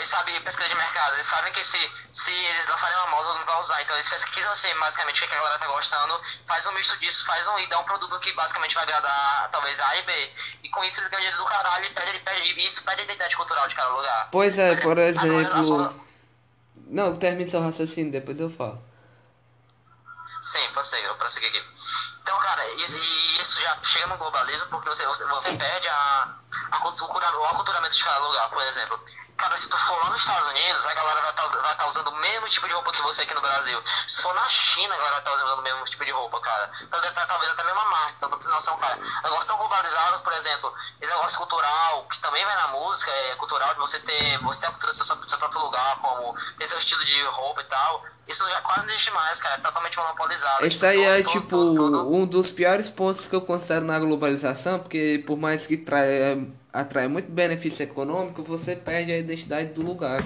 Eles 0.00 0.08
sabem 0.08 0.40
pesquisa 0.40 0.66
de 0.70 0.74
mercado, 0.76 1.12
eles 1.12 1.26
sabem 1.26 1.52
que 1.52 1.62
se, 1.62 1.78
se 2.10 2.32
eles 2.32 2.66
lançarem 2.66 2.96
uma 2.96 3.08
moda, 3.08 3.34
mundo 3.34 3.44
vai 3.44 3.60
usar. 3.60 3.82
Então 3.82 3.94
eles 3.96 4.08
pesquisam 4.08 4.50
assim, 4.50 4.74
basicamente, 4.78 5.22
o 5.22 5.28
que 5.28 5.34
a 5.34 5.36
galera 5.36 5.58
tá 5.58 5.66
gostando, 5.66 6.18
faz 6.46 6.66
um 6.66 6.72
misto 6.72 6.98
disso, 7.00 7.26
faz 7.26 7.46
um 7.48 7.58
e 7.58 7.66
dá 7.66 7.78
um 7.80 7.84
produto 7.84 8.18
que 8.20 8.32
basicamente 8.32 8.74
vai 8.74 8.84
agradar 8.84 9.50
talvez 9.52 9.78
A 9.78 9.96
e 9.96 10.02
B. 10.02 10.34
E 10.62 10.68
com 10.70 10.82
isso 10.84 11.00
eles 11.00 11.10
ganham 11.10 11.20
dinheiro 11.20 11.36
do 11.36 11.44
caralho 11.44 11.84
e, 11.84 11.90
perde, 11.90 12.18
perde, 12.20 12.66
isso 12.66 12.82
perde 12.82 13.02
a 13.02 13.04
identidade 13.04 13.36
cultural 13.36 13.68
de 13.68 13.74
cada 13.74 13.90
lugar. 13.90 14.28
Pois 14.32 14.58
é, 14.58 14.74
por 14.76 14.98
As- 14.98 15.18
as- 15.18 15.24
exemplo. 15.24 16.06
Não, 16.86 17.14
termine 17.14 17.50
seu 17.50 17.62
raciocínio, 17.62 18.10
depois 18.10 18.40
eu 18.40 18.48
falo. 18.48 18.82
Sim, 20.40 20.66
ser, 20.82 21.04
eu 21.04 21.14
prosseguir 21.16 21.50
aqui. 21.50 21.62
Então, 22.22 22.38
cara, 22.38 22.66
isso, 22.74 22.96
e 22.96 23.40
isso 23.40 23.60
já 23.60 23.76
chega 23.82 24.06
no 24.06 24.16
globalismo 24.16 24.68
porque 24.70 24.88
você, 24.88 25.04
você, 25.04 25.26
você 25.26 25.54
perde 25.56 25.88
a, 25.88 26.34
a 26.70 26.78
cultura, 26.78 27.38
o 27.38 27.44
aculturamento 27.46 27.94
de 27.94 28.04
cada 28.04 28.18
lugar, 28.20 28.48
por 28.48 28.62
exemplo. 28.62 29.04
Cara, 29.40 29.56
se 29.56 29.68
tu 29.70 29.76
for 29.78 29.98
lá 30.04 30.10
nos 30.10 30.20
Estados 30.20 30.46
Unidos, 30.48 30.84
a 30.86 30.92
galera 30.94 31.20
vai 31.22 31.30
estar 31.30 31.74
tá 31.74 31.88
usando 31.88 32.08
o 32.08 32.16
mesmo 32.16 32.46
tipo 32.48 32.66
de 32.68 32.74
roupa 32.74 32.92
que 32.92 33.00
você 33.02 33.22
aqui 33.22 33.32
no 33.34 33.40
Brasil. 33.40 33.82
Se 34.06 34.20
for 34.22 34.34
na 34.34 34.46
China, 34.48 34.94
a 34.94 34.96
galera 34.98 35.14
vai 35.14 35.20
estar 35.32 35.34
usando 35.44 35.58
o 35.58 35.62
mesmo 35.62 35.84
tipo 35.86 36.04
de 36.04 36.10
roupa, 36.10 36.40
cara. 36.40 36.70
Então, 36.82 37.00
tá, 37.00 37.26
talvez 37.26 37.50
até 37.50 37.62
a 37.62 37.64
mesma 37.64 37.84
marca, 37.86 38.12
então, 38.18 38.30
ter 38.38 38.48
noção, 38.48 38.76
cara. 38.76 38.96
Negócio 39.24 39.48
tão 39.48 39.56
globalizado, 39.56 40.20
por 40.20 40.32
exemplo, 40.34 40.72
esse 41.00 41.10
negócio 41.10 41.38
cultural, 41.38 42.06
que 42.10 42.18
também 42.20 42.44
vai 42.44 42.54
na 42.56 42.68
música, 42.68 43.10
é 43.10 43.34
cultural 43.36 43.72
de 43.74 43.80
você 43.80 43.98
ter, 44.00 44.38
você 44.40 44.60
ter 44.60 44.66
a 44.66 44.70
cultura 44.70 44.92
do 44.92 45.04
seu, 45.04 45.16
do 45.16 45.28
seu 45.28 45.38
próprio 45.38 45.60
lugar, 45.62 45.96
como 46.00 46.36
ter 46.58 46.68
seu 46.68 46.78
estilo 46.78 47.04
de 47.04 47.22
roupa 47.24 47.62
e 47.62 47.64
tal. 47.64 48.04
Isso 48.28 48.48
já 48.48 48.60
quase 48.60 48.86
não 48.86 48.92
existe 48.92 49.10
mais, 49.12 49.40
cara. 49.42 49.54
É 49.56 49.58
totalmente 49.58 49.96
monopolizado. 49.96 50.64
Esse 50.66 50.76
Tipo, 50.76 50.86
aí 50.86 51.02
é 51.02 51.22
todo- 51.22 51.32
tipo 51.32 51.48
todo- 51.48 51.74
todo- 51.76 52.14
um 52.14 52.26
dos 52.26 52.50
piores 52.50 52.88
pontos 52.88 53.26
que 53.26 53.34
eu 53.34 53.40
considero 53.40 53.84
na 53.86 53.98
globalização, 53.98 54.78
porque 54.78 55.24
por 55.26 55.36
mais 55.36 55.66
que 55.66 55.76
traia, 55.76 56.36
atrai 56.72 57.08
muito 57.08 57.30
benefício 57.30 57.82
econômico, 57.82 58.42
você 58.42 58.76
perde 58.76 59.12
a 59.12 59.18
identidade 59.18 59.72
do 59.72 59.82
lugar. 59.82 60.22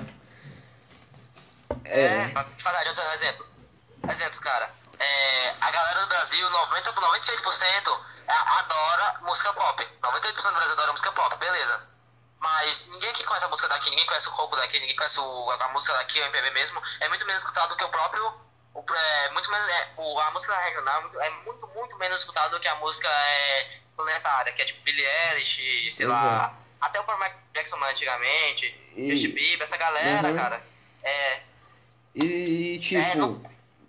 É, 1.85 2.29
te 2.29 2.63
falar 2.63 2.87
outro 2.87 3.03
exemplo. 3.13 3.47
Exemplo, 4.11 4.41
cara. 4.41 4.71
É, 4.99 5.55
a 5.61 5.71
galera 5.71 6.01
do 6.01 6.07
Brasil, 6.09 6.49
90 6.49 6.93
por 6.93 7.03
96%, 7.05 7.99
adora 8.29 9.19
música 9.23 9.53
pop. 9.53 9.85
98% 10.03 10.35
do 10.35 10.55
Brasil 10.55 10.73
adora 10.73 10.93
música 10.93 11.13
pop, 11.13 11.37
beleza. 11.37 11.89
Mas 12.39 12.91
ninguém 12.93 13.13
que 13.13 13.25
conhece 13.25 13.47
a 13.47 13.49
música 13.49 13.69
daqui, 13.69 13.91
ninguém 13.91 14.07
conhece 14.07 14.29
o 14.29 14.33
roubo 14.33 14.57
daqui, 14.57 14.79
ninguém 14.79 14.97
conhece 14.97 15.19
o, 15.19 15.51
a 15.51 15.69
música 15.69 15.95
daqui, 15.95 16.21
o 16.21 16.25
MPB 16.25 16.51
mesmo, 16.51 16.83
é 17.01 17.09
muito 17.09 17.25
menos 17.25 17.43
escutado 17.43 17.71
do 17.71 17.77
que 17.77 17.85
o 17.85 17.89
próprio. 17.89 18.35
O, 18.75 18.85
é, 18.93 19.31
muito 19.31 19.51
menos, 19.51 19.69
é, 19.69 19.93
o, 19.97 20.21
a 20.21 20.31
música 20.33 20.57
regional 20.59 21.11
é 21.21 21.31
muito, 21.31 21.67
muito 21.69 21.97
menos 21.97 22.21
escutada 22.21 22.51
do 22.51 22.61
que 22.61 22.69
a 22.69 22.75
música 22.77 23.09
é, 23.09 23.81
planetária, 23.97 24.53
que 24.53 24.63
é 24.63 24.65
tipo 24.65 24.83
Billie 24.85 25.05
Eilish, 25.33 25.93
sei 25.93 26.07
lá. 26.07 26.49
Uhum. 26.57 26.65
Até 26.81 27.01
o 27.01 27.03
Michael 27.05 27.33
Jackson 27.55 27.77
antigamente, 27.91 28.75
E- 28.97 29.11
Justin 29.11 29.29
Bieber, 29.31 29.63
essa 29.63 29.77
galera, 29.77 30.29
Uhum. 30.29 30.37
cara. 30.37 30.63
É, 31.03 31.39
E, 32.15 32.79
tipo, 32.81 33.01
É, 33.01 33.15
não- 33.17 33.41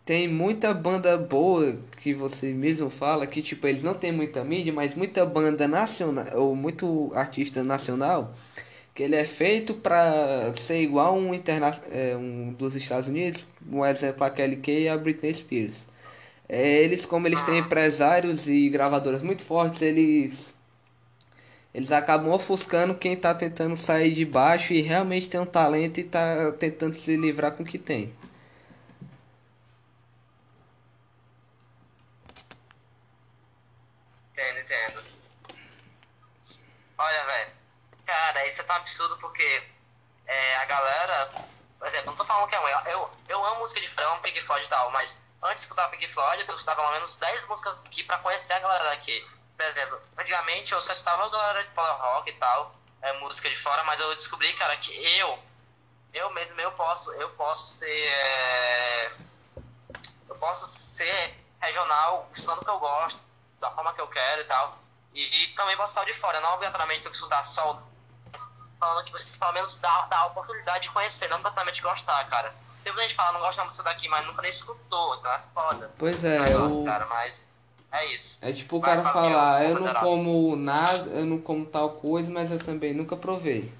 tem 0.03 0.27
muita 0.27 0.73
banda 0.73 1.15
boa 1.17 1.79
que 2.01 2.11
você 2.13 2.51
mesmo 2.53 2.89
fala 2.89 3.27
que, 3.27 3.41
tipo, 3.41 3.67
eles 3.67 3.83
não 3.83 3.93
têm 3.93 4.11
muita 4.11 4.43
mídia, 4.43 4.73
mas 4.73 4.95
muita 4.95 5.23
banda 5.25 5.67
nacional, 5.67 6.25
ou 6.33 6.55
muito 6.55 7.11
artista 7.15 7.63
nacional, 7.63 8.33
que 8.95 9.03
ele 9.03 9.15
é 9.15 9.25
feito 9.25 9.75
pra 9.75 10.53
ser 10.55 10.81
igual 10.81 11.15
um, 11.15 11.33
interna 11.35 11.69
é, 11.91 12.15
um 12.15 12.51
dos 12.53 12.75
Estados 12.75 13.07
Unidos, 13.07 13.45
um 13.69 13.85
exemplo, 13.85 14.23
a 14.23 14.29
Kelly 14.31 14.55
Kay 14.57 14.83
e 14.83 14.89
a 14.89 14.97
Britney 14.97 15.33
Spears. 15.35 15.85
É, 16.47 16.67
eles, 16.83 17.05
como 17.05 17.27
eles 17.27 17.41
têm 17.43 17.57
empresários 17.59 18.47
e 18.47 18.69
gravadoras 18.69 19.21
muito 19.23 19.43
fortes, 19.43 19.81
eles 19.81 20.55
eles 21.75 21.91
acabam 21.91 22.31
ofuscando 22.31 22.95
quem 22.95 23.17
tá 23.17 23.35
tentando 23.35 23.75
sair 23.75 24.13
de 24.13 24.23
baixo 24.25 24.71
e 24.71 24.81
realmente 24.81 25.29
tem 25.29 25.41
um 25.41 25.45
talento 25.45 25.99
e 25.99 26.05
tá 26.05 26.53
tentando 26.53 26.95
se 26.95 27.17
livrar 27.17 27.51
com 27.51 27.63
o 27.63 27.65
que 27.65 27.77
tem. 27.77 28.15
Entendo, 34.31 34.59
entendo. 34.59 35.03
Olha, 36.97 37.25
velho. 37.25 37.51
Cara, 38.05 38.47
isso 38.47 38.61
é 38.61 38.63
tão 38.63 38.75
absurdo 38.77 39.17
porque 39.17 39.63
é, 40.27 40.55
a 40.57 40.65
galera. 40.65 41.31
Por 41.77 41.87
exemplo, 41.89 42.05
não 42.07 42.15
tô 42.15 42.23
falando 42.23 42.47
que 42.47 42.55
é 42.55 42.59
ruim. 42.59 42.71
Eu, 42.89 43.09
eu 43.27 43.45
amo 43.45 43.59
música 43.59 43.81
de 43.81 43.89
frão, 43.89 44.21
Pink 44.21 44.39
Floyd 44.41 44.65
e 44.65 44.69
tal, 44.69 44.91
mas 44.91 45.19
antes 45.45 45.57
de 45.57 45.61
escutar 45.63 45.89
Pink 45.89 46.07
Floyd, 46.07 46.45
eu 46.47 46.55
escutava 46.55 46.81
pelo 46.81 46.93
menos 46.93 47.15
10 47.15 47.45
músicas 47.45 47.75
aqui 47.85 48.03
pra 48.03 48.17
conhecer 48.19 48.53
a 48.53 48.59
galera 48.59 48.83
daqui. 48.85 49.27
Por 49.55 49.65
exemplo, 49.65 50.01
antigamente 50.17 50.73
eu 50.73 50.81
só 50.81 50.91
escutava 50.91 51.25
a 51.25 51.29
galera 51.29 51.63
de 51.63 51.69
power 51.69 51.95
rock 51.97 52.29
e 52.29 52.33
tal, 52.33 52.75
é, 53.01 53.13
música 53.13 53.49
de 53.49 53.55
fora, 53.55 53.83
mas 53.83 53.99
eu 53.99 54.13
descobri, 54.13 54.51
cara, 54.53 54.75
que 54.77 54.91
eu, 54.91 55.39
eu 56.13 56.29
mesmo, 56.31 56.59
eu 56.59 56.71
posso, 56.73 57.11
eu 57.13 57.29
posso 57.31 57.77
ser. 57.77 58.07
é, 58.07 59.11
eu 60.27 60.35
posso 60.35 60.67
ser 60.67 61.35
regional, 61.61 62.29
estudando 62.33 62.61
o 62.61 62.65
que 62.65 62.69
eu 62.69 62.79
gosto, 62.79 63.19
da 63.59 63.71
forma 63.71 63.93
que 63.93 64.01
eu 64.01 64.07
quero 64.07 64.41
e 64.41 64.45
tal. 64.45 64.77
E, 65.13 65.43
e 65.43 65.47
também 65.55 65.77
posso 65.77 65.91
estar 65.91 66.05
de 66.05 66.13
fora, 66.13 66.41
não 66.41 66.53
obrigatoriamente 66.53 67.01
tenho 67.01 67.11
que 67.11 67.17
estudar 67.17 67.43
só. 67.43 67.81
Falando 68.77 69.05
que 69.05 69.11
você 69.11 69.29
pelo 69.37 69.53
menos 69.53 69.77
dá 69.77 70.07
a 70.11 70.25
oportunidade 70.25 70.83
de 70.83 70.91
conhecer, 70.91 71.29
não 71.29 71.37
obrigatoriamente 71.37 71.81
gostar, 71.81 72.27
cara. 72.29 72.53
Tem 72.85 72.93
muita 72.93 73.07
gente 73.07 73.17
que 73.17 73.23
fala, 73.23 73.31
não 73.33 73.39
gosta 73.39 73.63
da 73.63 73.65
música 73.65 73.83
daqui, 73.83 74.07
mas 74.07 74.27
nunca 74.27 74.43
nem 74.43 74.51
escutou, 74.51 75.15
então 75.15 75.31
é 75.31 75.39
foda. 75.55 75.91
Pois 75.97 76.23
Eu 76.23 76.31
é, 76.43 76.53
gosto, 76.53 76.77
eu, 76.81 76.85
cara, 76.85 77.07
mas 77.07 77.43
é 77.91 78.05
isso. 78.13 78.37
é 78.43 78.53
tipo 78.53 78.77
o 78.77 78.79
Vai, 78.79 78.91
cara 78.91 79.03
falar, 79.11 79.63
eu 79.63 79.69
não 79.69 79.77
considerar. 79.81 79.99
como 80.01 80.55
nada, 80.55 81.09
eu 81.09 81.25
não 81.25 81.41
como 81.41 81.65
tal 81.65 81.93
coisa, 81.93 82.29
mas 82.31 82.51
eu 82.51 82.59
também 82.63 82.93
nunca 82.93 83.17
provei. 83.17 83.73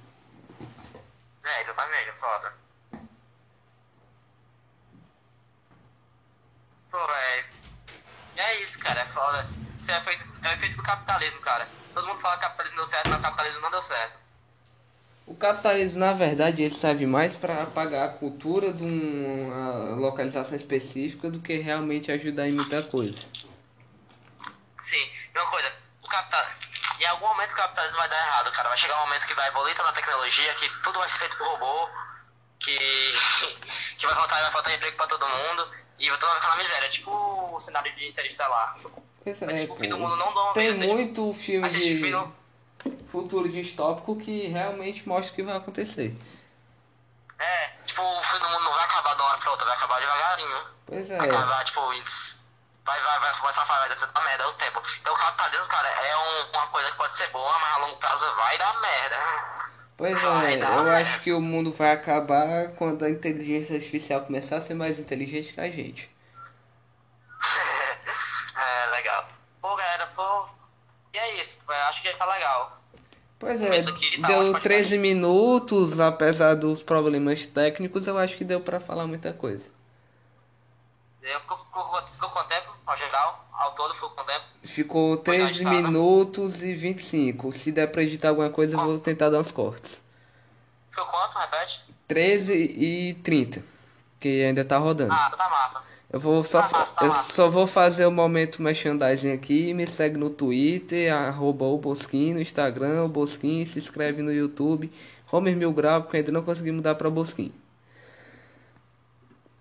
É, 1.44 1.62
exatamente, 1.62 2.10
é 2.10 2.14
foda. 2.14 2.54
Pô. 6.90 6.98
E 8.36 8.40
é 8.40 8.64
isso, 8.64 8.80
cara, 8.80 9.02
é 9.02 9.06
foda. 9.06 9.46
Isso 9.80 9.92
é 9.92 10.02
feito, 10.02 10.26
é 10.46 10.54
efeito 10.54 10.78
do 10.78 10.82
capitalismo, 10.84 11.40
cara. 11.42 11.70
Todo 11.94 12.08
mundo 12.08 12.20
fala 12.22 12.38
que 12.38 12.46
o 12.46 12.48
capitalismo 12.48 12.78
deu 12.78 12.88
certo, 12.88 13.10
mas 13.12 13.22
capitalismo 13.22 13.62
não 13.62 13.70
deu 13.70 13.82
certo. 13.84 14.25
O 15.28 15.34
capitalismo, 15.36 16.00
na 16.00 16.14
verdade, 16.14 16.62
ele 16.62 16.74
serve 16.74 17.08
mais 17.08 17.36
para 17.36 17.64
apagar 17.64 18.08
a 18.08 18.12
cultura 18.12 18.72
de 18.72 18.84
uma 18.84 19.96
localização 19.96 20.56
específica 20.56 21.30
do 21.32 21.40
que 21.40 21.58
realmente 21.58 22.12
ajudar 22.12 22.48
em 22.48 22.52
muita 22.52 22.84
coisa. 22.84 23.18
Sim, 24.80 25.10
e 25.34 25.40
uma 25.40 25.50
coisa, 25.50 25.72
o 26.04 26.08
capital... 26.08 26.46
Em 27.00 27.06
algum 27.08 27.28
momento 27.28 27.52
o 27.52 27.56
capitalismo 27.56 27.98
vai 27.98 28.08
dar 28.08 28.16
errado, 28.16 28.52
cara. 28.52 28.70
Vai 28.70 28.78
chegar 28.78 28.98
um 29.02 29.08
momento 29.08 29.28
que 29.28 29.34
vai 29.34 29.48
evoluir 29.50 29.76
toda 29.76 29.90
a 29.90 29.94
tecnologia, 29.94 30.54
que 30.56 30.70
tudo 30.82 31.00
vai 31.00 31.08
ser 31.08 31.18
feito 31.18 31.38
por 31.38 31.48
robô, 31.48 31.90
que, 32.60 32.78
que 33.98 34.06
vai 34.06 34.16
faltar, 34.16 34.42
vai 34.42 34.52
faltar 34.52 34.76
emprego 34.76 34.96
pra 34.96 35.08
todo 35.08 35.28
mundo, 35.28 35.72
e 36.00 36.08
todo 36.08 36.22
mundo 36.22 36.32
vai 36.32 36.36
ficar 36.36 36.50
na 36.50 36.58
miséria. 36.58 36.90
Tipo 36.90 37.12
o 37.12 37.60
cenário 37.60 37.94
de 37.96 38.08
Interestelar. 38.08 38.78
Pois 39.24 39.42
Mas 39.42 39.58
é, 39.58 39.62
tipo, 39.62 39.74
o 39.74 39.76
fim 39.76 39.90
do 39.90 39.98
mundo 39.98 40.16
não 40.16 40.34
dá 40.34 40.44
uma 40.44 40.54
Tem 40.54 40.72
vez, 40.72 40.82
muito 40.82 41.34
filme 41.34 41.68
de 41.68 41.96
filme, 41.96 42.32
futuro 43.16 43.50
distópico 43.50 44.16
que 44.18 44.48
realmente 44.48 45.08
mostra 45.08 45.32
o 45.32 45.36
que 45.36 45.44
vai 45.44 45.56
acontecer. 45.56 46.16
É, 47.40 47.68
tipo, 47.86 48.02
o 48.02 48.24
fim 48.24 48.40
do 48.40 48.50
mundo 48.50 48.64
não 48.64 48.74
vai 48.74 48.86
acabar 48.86 49.16
de 49.16 49.22
uma 49.22 49.30
hora 49.30 49.38
pra 49.40 49.52
outra, 49.52 49.66
vai 49.66 49.76
acabar 49.78 50.00
devagarinho. 50.00 50.68
Pois 50.86 51.10
Vai 51.10 51.18
é, 51.18 51.32
acabar, 51.32 51.64
tipo, 51.66 51.94
isso. 51.94 52.46
Vai, 52.86 53.00
vai, 53.02 53.20
vai 53.20 53.34
começar 53.40 53.64
a 53.64 53.66
falar, 53.66 53.88
vai 53.88 53.98
dar 53.98 54.22
merda 54.24 54.48
o 54.48 54.54
tempo. 54.54 54.82
Então 55.02 55.14
o 55.14 55.18
capitalismo, 55.18 55.68
cara, 55.68 55.88
é 55.88 56.18
um- 56.18 56.50
uma 56.52 56.68
coisa 56.68 56.92
que 56.92 56.98
pode 56.98 57.16
ser 57.16 57.28
boa, 57.32 57.58
mas 57.60 57.74
a 57.74 57.78
longo 57.80 57.98
prazo 57.98 58.36
vai 58.36 58.58
dar 58.58 58.80
merda. 58.80 59.18
pois 59.98 60.22
Vai 60.22 60.54
é, 60.54 60.56
eu 60.56 60.84
merda. 60.84 60.98
acho 60.98 61.22
que 61.22 61.34
o 61.34 61.42
mundo 61.42 61.72
vai 61.74 61.92
acabar 61.94 62.70
quando 62.78 63.04
a 63.04 63.10
inteligência 63.10 63.76
artificial 63.76 64.22
começar 64.22 64.58
a 64.58 64.62
ser 64.62 64.76
mais 64.76 65.00
inteligente 65.00 65.54
que 65.54 65.60
a 65.62 65.70
gente. 65.72 66.10
é, 68.56 68.86
legal. 68.92 69.28
Pô, 69.62 69.76
galera, 69.76 70.08
pô. 70.16 70.48
E 71.14 71.18
é 71.18 71.42
isso, 71.42 71.60
eu 71.68 71.74
acho 71.90 72.02
que 72.02 72.14
tá 72.14 72.26
legal. 72.26 72.78
Pois 73.38 73.62
é, 73.62 73.84
tá 74.22 74.28
deu 74.28 74.40
ótimo, 74.40 74.60
13 74.62 74.98
minutos, 74.98 76.00
apesar 76.00 76.56
dos 76.56 76.82
problemas 76.82 77.46
técnicos, 77.46 78.08
eu 78.08 78.18
acho 78.18 78.38
que 78.38 78.46
deu 78.46 78.62
pra 78.62 78.80
falar 78.80 79.06
muita 79.06 79.34
coisa. 79.34 79.70
Eu 81.22 81.40
ficou, 81.42 81.58
ficou, 81.58 82.08
ficou 82.08 82.30
quanto 82.30 82.48
tempo, 82.48 82.72
ao 82.86 82.96
geral? 82.96 83.46
Ao 83.52 83.72
todo 83.72 83.94
ficou 83.94 84.10
quanto 84.12 84.28
tempo? 84.28 84.46
Ficou 84.64 85.18
13 85.18 85.50
editar, 85.50 85.70
né? 85.72 85.82
minutos 85.82 86.64
e 86.64 86.74
25. 86.74 87.52
Se 87.52 87.72
der 87.72 87.88
pra 87.92 88.04
editar 88.04 88.30
alguma 88.30 88.50
coisa, 88.50 88.76
eu 88.76 88.82
vou 88.82 89.00
tentar 89.00 89.30
dar 89.30 89.40
uns 89.40 89.52
cortes. 89.52 90.04
Ficou 90.90 91.06
quanto? 91.08 91.38
Repete? 91.38 91.84
13 92.08 92.54
e 92.54 93.14
30, 93.16 93.64
que 94.20 94.46
ainda 94.46 94.64
tá 94.64 94.78
rodando. 94.78 95.14
Ah, 95.14 95.34
tá 95.36 95.50
massa. 95.50 95.84
Eu 96.16 96.20
vou 96.22 96.46
só, 96.46 96.62
Tá 96.62 96.78
massa, 96.78 96.96
tá 96.96 97.04
eu 97.06 97.10
massa. 97.10 97.34
só 97.34 97.50
vou 97.50 97.68
fazer 97.68 98.06
o 98.06 98.12
momento 98.12 98.62
merchandising 98.62 99.34
aqui. 99.34 99.74
Me 99.74 99.86
segue 99.86 100.18
no 100.18 100.30
Twitter, 100.30 101.14
arroba 101.14 101.66
o 101.66 101.78
Bosquim, 101.78 102.34
no 102.34 102.40
Instagram, 102.40 103.04
o 103.04 103.10
Bosquim, 103.10 103.66
se 103.66 103.80
inscreve 103.80 104.22
no 104.22 104.32
YouTube. 104.32 104.90
Homer 105.30 105.58
Mil 105.58 105.74
Grau, 105.74 106.04
porque 106.04 106.16
ainda 106.16 106.32
não 106.32 106.42
consegui 106.42 106.72
mudar 106.72 106.96
pra 106.96 107.10
Bosquim. 107.10 107.54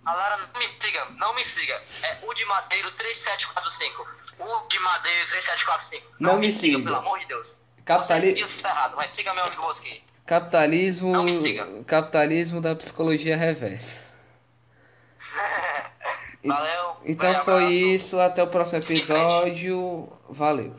Galera, 0.06 0.36
não 0.52 0.60
me 0.60 0.66
siga, 0.80 1.04
não 1.16 1.34
me 1.34 1.42
siga. 1.44 1.82
É 2.04 2.18
o 2.22 2.32
de 2.34 2.44
Madeiro 2.44 2.88
3745. 2.92 4.06
O 4.38 4.68
de 4.68 4.78
Madeiro 4.78 5.26
3745. 5.26 6.06
Não 6.20 6.38
me 6.38 6.48
siga. 6.50 6.78
pelo 6.84 6.96
amor 6.96 7.18
de 7.18 7.26
Deus. 7.26 7.56
Capitali- 7.84 8.20
Você 8.20 8.26
seguiu, 8.28 8.46
você 8.46 8.62
tá 8.62 8.70
errado, 8.70 8.94
mas 8.96 9.10
siga 9.10 9.34
meu 9.34 9.44
amigo 9.44 9.62
Bosquim. 9.62 10.00
Capitalismo, 10.24 11.12
Não 11.12 11.24
me 11.24 11.32
siga. 11.32 11.66
capitalismo 11.84 12.60
da 12.60 12.76
psicologia 12.76 13.36
reversa. 13.36 14.04
Valeu. 16.44 16.96
Então 17.04 17.34
foi 17.36 17.54
abraço. 17.54 17.72
isso, 17.72 18.20
até 18.20 18.42
o 18.42 18.46
próximo 18.46 18.78
episódio. 18.78 20.08
Valeu. 20.28 20.72